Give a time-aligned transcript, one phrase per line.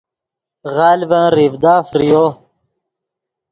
[0.75, 2.25] غلڤن ریڤدا فریو